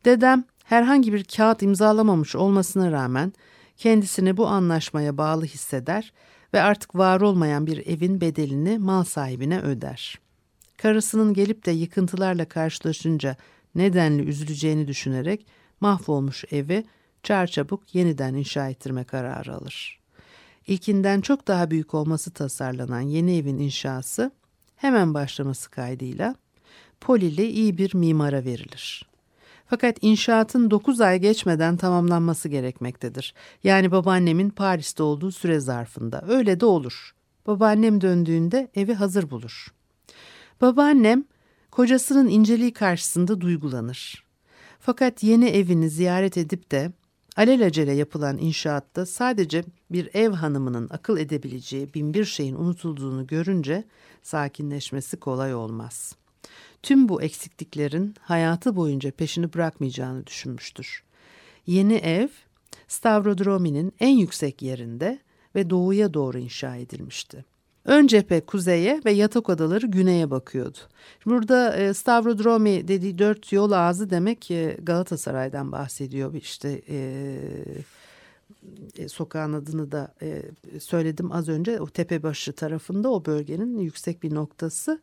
Dedem 0.06 0.44
herhangi 0.68 1.14
bir 1.14 1.24
kağıt 1.24 1.62
imzalamamış 1.62 2.36
olmasına 2.36 2.92
rağmen 2.92 3.34
kendisini 3.78 4.38
bu 4.38 4.48
anlaşmaya 4.48 5.18
bağlı 5.18 5.46
hisseder 5.46 6.14
ve 6.54 6.62
artık 6.62 6.96
var 6.96 7.22
olmayan 7.22 7.68
bir 7.68 7.88
evin 7.88 8.22
bedelini 8.22 8.78
mal 8.78 9.04
sahibine 9.04 9.60
öder. 9.60 10.20
Karısının 10.78 11.34
gelip 11.34 11.66
de 11.66 11.72
yıkıntılarla 11.72 12.46
karşılaşınca 12.46 13.36
nedenli 13.76 14.24
üzüleceğini 14.24 14.88
düşünerek 14.88 15.46
mahvolmuş 15.82 16.46
evi 16.52 16.86
çarçabuk 17.24 17.96
yeniden 17.96 18.34
inşa 18.34 18.70
ettirme 18.70 19.04
kararı 19.04 19.56
alır. 19.56 20.00
İlkinden 20.68 21.22
çok 21.22 21.48
daha 21.48 21.72
büyük 21.72 21.94
olması 21.94 22.32
tasarlanan 22.32 23.02
yeni 23.02 23.38
evin 23.38 23.60
inşası 23.60 24.32
hemen 24.76 25.14
başlaması 25.14 25.72
kaydıyla 25.72 26.36
Polili 27.02 27.50
iyi 27.50 27.78
bir 27.78 27.96
mimara 27.96 28.46
verilir. 28.46 29.08
Fakat 29.70 29.98
inşaatın 30.02 30.72
9 30.72 31.02
ay 31.02 31.20
geçmeden 31.20 31.78
tamamlanması 31.78 32.50
gerekmektedir. 32.50 33.34
Yani 33.64 33.92
babaannemin 33.92 34.50
Paris'te 34.50 35.04
olduğu 35.04 35.32
süre 35.32 35.60
zarfında. 35.60 36.24
Öyle 36.28 36.60
de 36.60 36.66
olur. 36.66 37.16
Babaannem 37.48 38.02
döndüğünde 38.02 38.72
evi 38.76 38.94
hazır 38.94 39.30
bulur. 39.30 39.68
Babaannem 40.62 41.26
kocasının 41.72 42.28
inceliği 42.28 42.74
karşısında 42.74 43.42
duygulanır. 43.42 44.24
Fakat 44.80 45.24
yeni 45.24 45.46
evini 45.50 45.90
ziyaret 45.90 46.38
edip 46.38 46.72
de 46.72 46.92
alelacele 47.38 47.92
yapılan 47.92 48.38
inşaatta 48.38 49.06
sadece 49.06 49.64
bir 49.92 50.10
ev 50.14 50.32
hanımının 50.32 50.88
akıl 50.92 51.18
edebileceği 51.18 51.94
binbir 51.94 52.26
şeyin 52.26 52.56
unutulduğunu 52.56 53.28
görünce 53.28 53.84
sakinleşmesi 54.24 55.18
kolay 55.18 55.56
olmaz.'' 55.56 56.27
Tüm 56.84 57.10
bu 57.10 57.22
eksikliklerin 57.22 58.16
hayatı 58.22 58.76
boyunca 58.76 59.12
peşini 59.12 59.54
bırakmayacağını 59.54 60.28
düşünmüştür. 60.28 61.04
Yeni 61.68 61.94
ev 61.94 62.28
Stavrodromi'nin 62.88 63.94
en 64.00 64.18
yüksek 64.18 64.62
yerinde 64.62 65.20
ve 65.56 65.70
doğuya 65.70 66.14
doğru 66.14 66.38
inşa 66.38 66.76
edilmişti. 66.76 67.46
Ön 67.86 68.08
cephe 68.08 68.42
kuzeye 68.42 69.02
ve 69.06 69.12
yatak 69.12 69.50
odaları 69.50 69.86
güneye 69.86 70.32
bakıyordu. 70.32 70.78
Burada 71.26 71.76
e, 71.76 71.94
Stavrodromi 71.94 72.88
dediği 72.88 73.18
dört 73.18 73.52
yol 73.52 73.72
ağzı 73.72 74.10
demek 74.10 74.52
e, 74.52 74.78
Galatasaray'dan 74.84 75.72
bahsediyor. 75.72 76.34
İşte 76.34 76.82
e, 76.90 76.98
e, 78.98 79.08
sokağın 79.08 79.54
adını 79.54 79.92
da 79.92 80.14
e, 80.22 80.42
söyledim 80.80 81.32
az 81.32 81.50
önce. 81.50 81.80
O 81.80 81.88
tepebaşı 81.88 82.54
tarafında 82.54 83.10
o 83.10 83.26
bölgenin 83.26 83.80
yüksek 83.80 84.24
bir 84.24 84.36
noktası 84.36 85.02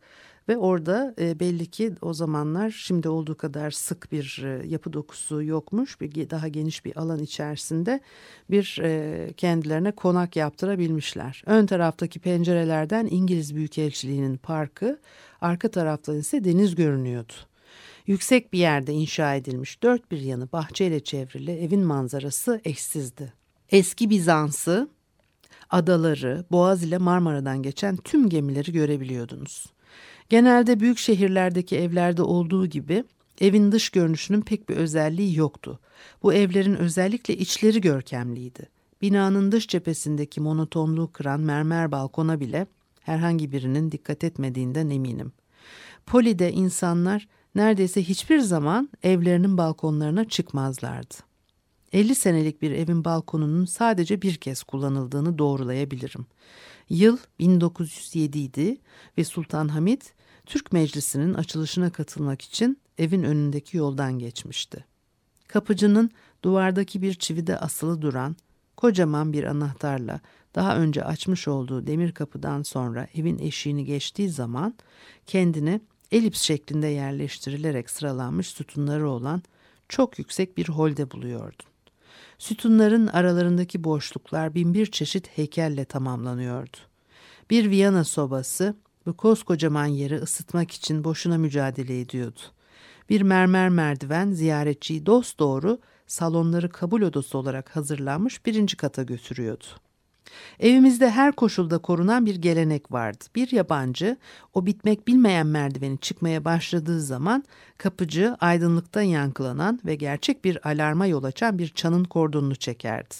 ve 0.49 0.57
orada 0.57 1.13
e, 1.19 1.39
belli 1.39 1.65
ki 1.65 1.93
o 2.01 2.13
zamanlar 2.13 2.69
şimdi 2.69 3.09
olduğu 3.09 3.37
kadar 3.37 3.71
sık 3.71 4.11
bir 4.11 4.43
e, 4.45 4.67
yapı 4.67 4.93
dokusu 4.93 5.43
yokmuş. 5.43 6.01
Bir 6.01 6.29
daha 6.29 6.47
geniş 6.47 6.85
bir 6.85 6.97
alan 6.97 7.19
içerisinde 7.19 7.99
bir 8.51 8.79
e, 8.83 9.33
kendilerine 9.37 9.91
konak 9.91 10.35
yaptırabilmişler. 10.35 11.43
Ön 11.45 11.65
taraftaki 11.65 12.19
pencerelerden 12.19 13.07
İngiliz 13.11 13.55
Büyükelçiliği'nin 13.55 14.37
parkı, 14.37 14.99
arka 15.41 15.71
taraftan 15.71 16.17
ise 16.17 16.43
deniz 16.43 16.75
görünüyordu. 16.75 17.33
Yüksek 18.07 18.53
bir 18.53 18.59
yerde 18.59 18.93
inşa 18.93 19.35
edilmiş 19.35 19.83
dört 19.83 20.11
bir 20.11 20.21
yanı 20.21 20.51
bahçeyle 20.51 20.99
çevrili 20.99 21.51
evin 21.51 21.81
manzarası 21.85 22.61
eşsizdi. 22.65 23.33
Eski 23.69 24.09
Bizans'ı, 24.09 24.89
adaları, 25.69 26.45
Boğaz 26.51 26.83
ile 26.83 26.97
Marmara'dan 26.97 27.63
geçen 27.63 27.97
tüm 27.97 28.29
gemileri 28.29 28.71
görebiliyordunuz. 28.71 29.74
Genelde 30.29 30.79
büyük 30.79 30.97
şehirlerdeki 30.97 31.77
evlerde 31.77 32.21
olduğu 32.21 32.65
gibi 32.65 33.03
evin 33.41 33.71
dış 33.71 33.89
görünüşünün 33.89 34.41
pek 34.41 34.69
bir 34.69 34.75
özelliği 34.75 35.37
yoktu. 35.37 35.79
Bu 36.23 36.33
evlerin 36.33 36.75
özellikle 36.75 37.37
içleri 37.37 37.81
görkemliydi. 37.81 38.69
Binanın 39.01 39.51
dış 39.51 39.67
cephesindeki 39.67 40.41
monotonluğu 40.41 41.11
kıran 41.11 41.39
mermer 41.39 41.91
balkona 41.91 42.39
bile 42.39 42.67
herhangi 43.01 43.51
birinin 43.51 43.91
dikkat 43.91 44.23
etmediğinden 44.23 44.89
eminim. 44.89 45.31
Poli'de 46.05 46.51
insanlar 46.51 47.27
neredeyse 47.55 48.03
hiçbir 48.03 48.39
zaman 48.39 48.89
evlerinin 49.03 49.57
balkonlarına 49.57 50.29
çıkmazlardı. 50.29 51.15
50 51.93 52.15
senelik 52.15 52.61
bir 52.61 52.71
evin 52.71 53.05
balkonunun 53.05 53.65
sadece 53.65 54.21
bir 54.21 54.35
kez 54.35 54.63
kullanıldığını 54.63 55.37
doğrulayabilirim. 55.37 56.25
Yıl 56.89 57.17
1907 57.39 58.39
idi 58.39 58.77
ve 59.17 59.23
Sultan 59.23 59.67
Hamid 59.67 60.01
Türk 60.45 60.71
Meclisi'nin 60.71 61.33
açılışına 61.33 61.89
katılmak 61.89 62.41
için 62.41 62.77
evin 62.97 63.23
önündeki 63.23 63.77
yoldan 63.77 64.19
geçmişti. 64.19 64.85
Kapıcının 65.47 66.11
duvardaki 66.43 67.01
bir 67.01 67.13
çivide 67.13 67.57
asılı 67.57 68.01
duran 68.01 68.35
kocaman 68.77 69.33
bir 69.33 69.43
anahtarla 69.43 70.19
daha 70.55 70.77
önce 70.77 71.03
açmış 71.03 71.47
olduğu 71.47 71.87
demir 71.87 72.11
kapıdan 72.11 72.63
sonra 72.63 73.07
evin 73.15 73.39
eşiğini 73.39 73.85
geçtiği 73.85 74.29
zaman 74.29 74.73
kendini 75.25 75.81
elips 76.11 76.41
şeklinde 76.41 76.87
yerleştirilerek 76.87 77.89
sıralanmış 77.89 78.47
sütunları 78.47 79.09
olan 79.09 79.43
çok 79.89 80.19
yüksek 80.19 80.57
bir 80.57 80.69
holde 80.69 81.11
buluyordun. 81.11 81.74
Sütunların 82.39 83.07
aralarındaki 83.07 83.83
boşluklar 83.83 84.55
binbir 84.55 84.85
çeşit 84.85 85.27
heykelle 85.27 85.85
tamamlanıyordu. 85.85 86.77
Bir 87.49 87.69
Viyana 87.69 88.03
sobası 88.03 88.75
bu 89.05 89.17
koskocaman 89.17 89.85
yeri 89.85 90.15
ısıtmak 90.15 90.71
için 90.71 91.03
boşuna 91.03 91.37
mücadele 91.37 91.99
ediyordu. 91.99 92.39
Bir 93.09 93.21
mermer 93.21 93.69
merdiven 93.69 94.31
ziyaretçiyi 94.31 95.05
dosdoğru 95.05 95.79
salonları 96.07 96.69
kabul 96.69 97.01
odası 97.01 97.37
olarak 97.37 97.75
hazırlanmış 97.75 98.45
birinci 98.45 98.77
kata 98.77 99.03
götürüyordu. 99.03 99.65
Evimizde 100.59 101.09
her 101.09 101.31
koşulda 101.31 101.77
korunan 101.77 102.25
bir 102.25 102.35
gelenek 102.35 102.91
vardı. 102.91 103.23
Bir 103.35 103.51
yabancı 103.51 104.17
o 104.53 104.65
bitmek 104.65 105.07
bilmeyen 105.07 105.47
merdiveni 105.47 105.97
çıkmaya 105.97 106.45
başladığı 106.45 107.01
zaman 107.01 107.43
kapıcı 107.77 108.35
aydınlıktan 108.39 109.01
yankılanan 109.01 109.79
ve 109.85 109.95
gerçek 109.95 110.45
bir 110.45 110.69
alarma 110.69 111.05
yol 111.05 111.23
açan 111.23 111.59
bir 111.59 111.67
çanın 111.67 112.03
kordonunu 112.03 112.55
çekerdi. 112.55 113.15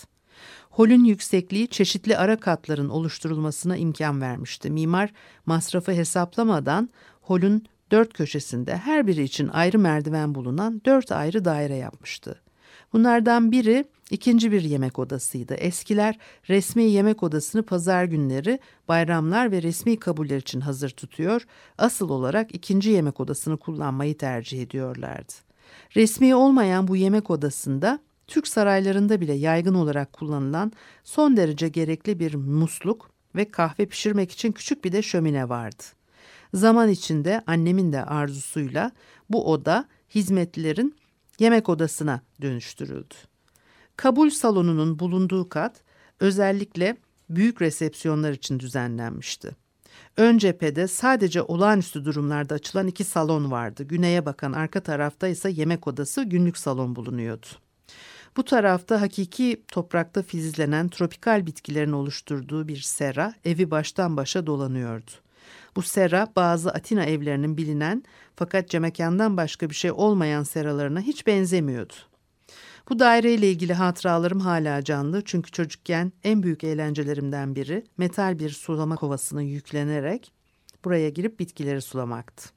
Holün 0.69 1.03
yüksekliği 1.03 1.67
çeşitli 1.67 2.17
ara 2.17 2.39
katların 2.39 2.89
oluşturulmasına 2.89 3.77
imkan 3.77 4.21
vermişti. 4.21 4.69
Mimar 4.69 5.13
masrafı 5.45 5.91
hesaplamadan 5.91 6.89
holün 7.21 7.67
dört 7.91 8.13
köşesinde 8.13 8.77
her 8.77 9.07
biri 9.07 9.23
için 9.23 9.47
ayrı 9.47 9.79
merdiven 9.79 10.35
bulunan 10.35 10.81
dört 10.85 11.11
ayrı 11.11 11.45
daire 11.45 11.75
yapmıştı. 11.75 12.44
Bunlardan 12.95 13.51
biri 13.51 13.85
ikinci 14.11 14.51
bir 14.51 14.61
yemek 14.61 14.99
odasıydı. 14.99 15.53
Eskiler 15.53 16.17
resmi 16.49 16.83
yemek 16.83 17.23
odasını 17.23 17.63
pazar 17.63 18.05
günleri, 18.05 18.59
bayramlar 18.87 19.51
ve 19.51 19.61
resmi 19.61 19.99
kabuller 19.99 20.37
için 20.37 20.59
hazır 20.59 20.89
tutuyor, 20.89 21.45
asıl 21.77 22.09
olarak 22.09 22.55
ikinci 22.55 22.89
yemek 22.89 23.19
odasını 23.19 23.57
kullanmayı 23.57 24.17
tercih 24.17 24.61
ediyorlardı. 24.61 25.33
Resmi 25.95 26.35
olmayan 26.35 26.87
bu 26.87 26.95
yemek 26.95 27.29
odasında 27.29 27.99
Türk 28.27 28.47
saraylarında 28.47 29.21
bile 29.21 29.33
yaygın 29.33 29.75
olarak 29.75 30.13
kullanılan 30.13 30.71
son 31.03 31.37
derece 31.37 31.67
gerekli 31.67 32.19
bir 32.19 32.35
musluk 32.35 33.09
ve 33.35 33.51
kahve 33.51 33.85
pişirmek 33.85 34.31
için 34.31 34.51
küçük 34.51 34.85
bir 34.85 34.91
de 34.91 35.01
şömine 35.01 35.49
vardı. 35.49 35.83
Zaman 36.53 36.89
içinde 36.89 37.41
annemin 37.47 37.93
de 37.93 38.05
arzusuyla 38.05 38.91
bu 39.29 39.51
oda 39.51 39.85
hizmetlilerin 40.15 40.95
yemek 41.39 41.69
odasına 41.69 42.21
dönüştürüldü. 42.41 43.13
Kabul 43.97 44.29
salonunun 44.29 44.99
bulunduğu 44.99 45.49
kat 45.49 45.81
özellikle 46.19 46.97
büyük 47.29 47.61
resepsiyonlar 47.61 48.31
için 48.31 48.59
düzenlenmişti. 48.59 49.51
Ön 50.17 50.37
cephede 50.37 50.87
sadece 50.87 51.41
olağanüstü 51.41 52.05
durumlarda 52.05 52.55
açılan 52.55 52.87
iki 52.87 53.03
salon 53.03 53.51
vardı. 53.51 53.83
Güneye 53.83 54.25
bakan 54.25 54.53
arka 54.53 54.83
tarafta 54.83 55.27
ise 55.27 55.49
yemek 55.49 55.87
odası 55.87 56.23
günlük 56.23 56.57
salon 56.57 56.95
bulunuyordu. 56.95 57.45
Bu 58.37 58.45
tarafta 58.45 59.01
hakiki 59.01 59.63
toprakta 59.67 60.21
filizlenen 60.21 60.89
tropikal 60.89 61.45
bitkilerin 61.45 61.91
oluşturduğu 61.91 62.67
bir 62.67 62.77
sera 62.77 63.33
evi 63.45 63.71
baştan 63.71 64.17
başa 64.17 64.47
dolanıyordu. 64.47 65.11
Bu 65.75 65.81
sera 65.81 66.27
bazı 66.35 66.71
Atina 66.71 67.03
evlerinin 67.05 67.57
bilinen 67.57 68.03
fakat 68.35 68.69
cemekandan 68.69 69.37
başka 69.37 69.69
bir 69.69 69.75
şey 69.75 69.91
olmayan 69.91 70.43
seralarına 70.43 71.01
hiç 71.01 71.27
benzemiyordu. 71.27 71.93
Bu 72.89 72.99
daireyle 72.99 73.51
ilgili 73.51 73.73
hatıralarım 73.73 74.39
hala 74.39 74.83
canlı 74.83 75.21
çünkü 75.25 75.51
çocukken 75.51 76.11
en 76.23 76.43
büyük 76.43 76.63
eğlencelerimden 76.63 77.55
biri 77.55 77.83
metal 77.97 78.39
bir 78.39 78.49
sulama 78.49 78.95
kovasına 78.95 79.41
yüklenerek 79.41 80.31
buraya 80.85 81.09
girip 81.09 81.39
bitkileri 81.39 81.81
sulamaktı. 81.81 82.49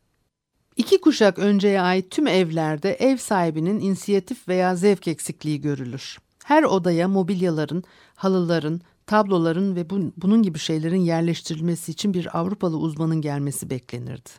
İki 0.77 1.01
kuşak 1.01 1.39
önceye 1.39 1.81
ait 1.81 2.11
tüm 2.11 2.27
evlerde 2.27 2.95
ev 2.95 3.17
sahibinin 3.17 3.81
inisiyatif 3.81 4.49
veya 4.49 4.77
zevk 4.77 5.09
eksikliği 5.09 5.61
görülür. 5.61 6.19
Her 6.45 6.63
odaya 6.63 7.09
mobilyaların, 7.09 7.85
halıların, 8.15 8.81
tabloların 9.09 9.77
ve 9.77 9.91
bu, 9.91 10.13
bunun 10.17 10.43
gibi 10.43 10.59
şeylerin 10.59 11.01
yerleştirilmesi 11.01 11.93
için 11.93 12.15
bir 12.15 12.39
Avrupalı 12.39 12.77
uzmanın 12.77 13.21
gelmesi 13.21 13.71
beklenirdi. 13.71 14.31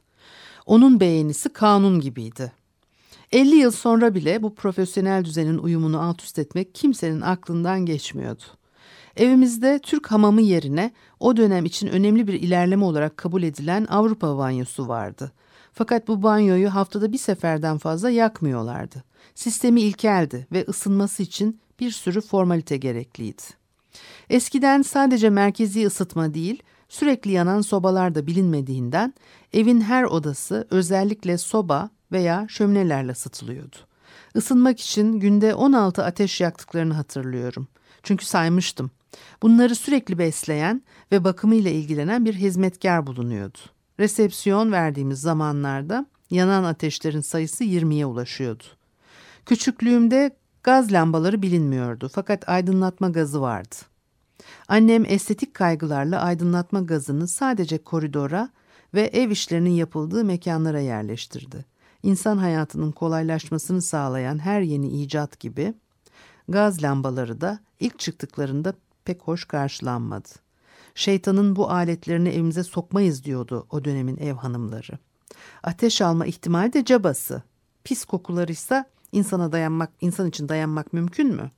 Onun 0.65 0.99
beğenisi 0.99 1.49
kanun 1.53 1.99
gibiydi. 1.99 2.51
50 3.31 3.55
yıl 3.55 3.71
sonra 3.71 4.15
bile 4.15 4.43
bu 4.43 4.55
profesyonel 4.55 5.25
düzenin 5.25 5.57
uyumunu 5.57 6.01
alt 6.01 6.23
üst 6.23 6.39
etmek 6.39 6.75
kimsenin 6.75 7.21
aklından 7.21 7.85
geçmiyordu. 7.85 8.43
Evimizde 9.15 9.79
Türk 9.83 10.11
hamamı 10.11 10.41
yerine 10.41 10.91
o 11.19 11.37
dönem 11.37 11.65
için 11.65 11.87
önemli 11.87 12.27
bir 12.27 12.33
ilerleme 12.33 12.85
olarak 12.85 13.17
kabul 13.17 13.43
edilen 13.43 13.85
Avrupa 13.89 14.37
banyosu 14.37 14.87
vardı. 14.87 15.31
Fakat 15.73 16.07
bu 16.07 16.23
banyoyu 16.23 16.75
haftada 16.75 17.13
bir 17.13 17.17
seferden 17.17 17.77
fazla 17.77 18.09
yakmıyorlardı. 18.09 19.03
Sistemi 19.35 19.81
ilkeldi 19.81 20.47
ve 20.51 20.65
ısınması 20.67 21.23
için 21.23 21.59
bir 21.79 21.91
sürü 21.91 22.21
formalite 22.21 22.77
gerekliydi. 22.77 23.58
Eskiden 24.29 24.81
sadece 24.81 25.29
merkezi 25.29 25.85
ısıtma 25.85 26.33
değil, 26.33 26.63
sürekli 26.89 27.31
yanan 27.31 27.61
sobalar 27.61 28.15
da 28.15 28.27
bilinmediğinden 28.27 29.13
evin 29.53 29.81
her 29.81 30.03
odası 30.03 30.67
özellikle 30.69 31.37
soba 31.37 31.89
veya 32.11 32.45
şöminelerle 32.49 33.11
ısıtılıyordu. 33.11 33.75
Isınmak 34.35 34.79
için 34.79 35.19
günde 35.19 35.53
16 35.53 36.03
ateş 36.03 36.41
yaktıklarını 36.41 36.93
hatırlıyorum. 36.93 37.67
Çünkü 38.03 38.25
saymıştım. 38.25 38.91
Bunları 39.41 39.75
sürekli 39.75 40.17
besleyen 40.17 40.81
ve 41.11 41.23
bakımıyla 41.23 41.71
ilgilenen 41.71 42.25
bir 42.25 42.33
hizmetkar 42.33 43.07
bulunuyordu. 43.07 43.57
Resepsiyon 43.99 44.71
verdiğimiz 44.71 45.21
zamanlarda 45.21 46.05
yanan 46.29 46.63
ateşlerin 46.63 47.21
sayısı 47.21 47.63
20'ye 47.63 48.05
ulaşıyordu. 48.05 48.63
Küçüklüğümde 49.45 50.31
gaz 50.63 50.91
lambaları 50.91 51.41
bilinmiyordu 51.41 52.09
fakat 52.13 52.49
aydınlatma 52.49 53.09
gazı 53.09 53.41
vardı. 53.41 53.75
Annem 54.67 55.05
estetik 55.05 55.53
kaygılarla 55.53 56.21
aydınlatma 56.21 56.79
gazını 56.79 57.27
sadece 57.27 57.83
koridora 57.83 58.49
ve 58.93 59.01
ev 59.01 59.29
işlerinin 59.29 59.69
yapıldığı 59.69 60.25
mekanlara 60.25 60.79
yerleştirdi. 60.79 61.65
İnsan 62.03 62.37
hayatının 62.37 62.91
kolaylaşmasını 62.91 63.81
sağlayan 63.81 64.39
her 64.39 64.61
yeni 64.61 65.01
icat 65.01 65.39
gibi 65.39 65.73
gaz 66.49 66.83
lambaları 66.83 67.41
da 67.41 67.59
ilk 67.79 67.99
çıktıklarında 67.99 68.73
pek 69.05 69.21
hoş 69.21 69.45
karşılanmadı. 69.45 70.29
Şeytanın 70.95 71.55
bu 71.55 71.71
aletlerini 71.71 72.29
evimize 72.29 72.63
sokmayız 72.63 73.23
diyordu 73.23 73.67
o 73.69 73.85
dönemin 73.85 74.17
ev 74.17 74.33
hanımları. 74.33 74.97
Ateş 75.63 76.01
alma 76.01 76.25
ihtimali 76.25 76.73
de 76.73 76.85
cabası. 76.85 77.43
Pis 77.83 78.05
kokularıysa 78.05 78.85
insana 79.11 79.51
dayanmak, 79.51 79.89
insan 80.01 80.29
için 80.29 80.49
dayanmak 80.49 80.93
mümkün 80.93 81.35
mü? 81.35 81.51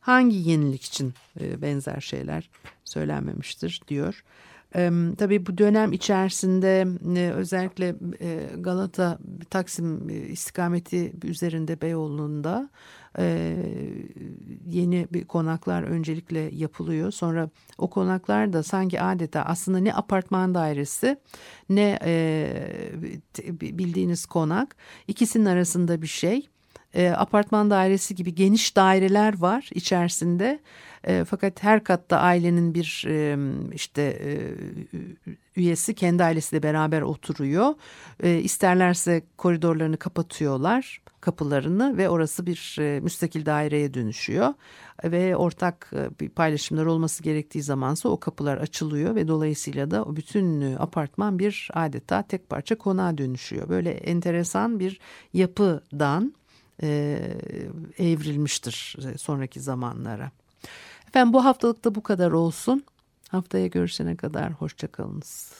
Hangi 0.00 0.36
yenilik 0.36 0.82
için 0.82 1.14
e, 1.40 1.62
benzer 1.62 2.00
şeyler 2.00 2.50
söylenmemiştir 2.84 3.80
diyor. 3.88 4.24
Tabii 5.18 5.46
bu 5.46 5.58
dönem 5.58 5.92
içerisinde 5.92 6.86
e, 7.16 7.32
özellikle 7.32 7.94
e, 8.20 8.46
Galata 8.58 9.18
Taksim 9.50 10.08
istikameti 10.08 11.12
üzerinde 11.24 11.80
Beyoğlu'nda 11.80 12.70
yeni 14.66 15.06
bir 15.12 15.24
konaklar 15.24 15.82
öncelikle 15.82 16.50
yapılıyor. 16.54 17.10
Sonra 17.10 17.50
o 17.78 17.90
konaklar 17.90 18.52
da 18.52 18.62
sanki 18.62 19.00
adeta 19.00 19.42
aslında 19.42 19.78
ne 19.78 19.94
apartman 19.94 20.54
dairesi 20.54 21.16
ne 21.68 21.98
bildiğiniz 23.60 24.26
konak 24.26 24.76
ikisinin 25.06 25.44
arasında 25.44 26.02
bir 26.02 26.06
şey 26.06 26.48
e, 26.94 27.08
apartman 27.08 27.70
dairesi 27.70 28.14
gibi 28.14 28.34
geniş 28.34 28.76
daireler 28.76 29.38
var 29.38 29.70
içerisinde. 29.74 30.60
E, 31.04 31.24
fakat 31.24 31.62
her 31.62 31.84
katta 31.84 32.18
ailenin 32.18 32.74
bir 32.74 33.04
e, 33.08 33.38
işte 33.74 34.02
e, 34.02 34.30
üyesi 35.56 35.94
kendi 35.94 36.24
ailesiyle 36.24 36.62
beraber 36.62 37.02
oturuyor. 37.02 37.74
E, 38.22 38.38
isterlerse 38.38 39.22
koridorlarını 39.36 39.96
kapatıyorlar 39.96 41.00
kapılarını 41.20 41.96
ve 41.96 42.08
orası 42.08 42.46
bir 42.46 42.76
e, 42.80 43.00
müstakil 43.00 43.46
daireye 43.46 43.94
dönüşüyor. 43.94 44.54
Ve 45.04 45.36
ortak 45.36 45.90
e, 45.92 46.20
bir 46.20 46.28
paylaşımlar 46.28 46.86
olması 46.86 47.22
gerektiği 47.22 47.62
zamansa 47.62 48.08
o 48.08 48.20
kapılar 48.20 48.58
açılıyor 48.58 49.14
ve 49.14 49.28
dolayısıyla 49.28 49.90
da 49.90 50.04
o 50.04 50.16
bütün 50.16 50.76
apartman 50.76 51.38
bir 51.38 51.68
adeta 51.74 52.22
tek 52.22 52.48
parça 52.48 52.74
konağa 52.78 53.18
dönüşüyor. 53.18 53.68
Böyle 53.68 53.90
enteresan 53.90 54.80
bir 54.80 55.00
yapıdan 55.32 56.34
e, 56.82 56.88
evrilmiştir 57.98 58.96
e, 59.14 59.18
sonraki 59.18 59.60
zamanlara. 59.60 60.30
Efendim 61.08 61.32
bu 61.32 61.44
haftalık 61.44 61.84
da 61.84 61.94
bu 61.94 62.02
kadar 62.02 62.32
olsun. 62.32 62.84
Haftaya 63.28 63.66
görüşene 63.66 64.16
kadar 64.16 64.52
hoşçakalınız. 64.52 65.52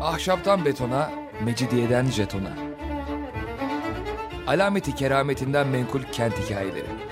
Ahşaptan 0.00 0.64
betona, 0.64 1.10
mecidiyeden 1.44 2.06
jetona. 2.06 2.56
Alameti 4.46 4.94
kerametinden 4.94 5.68
menkul 5.68 6.02
kent 6.02 6.38
hikayeleri. 6.38 7.11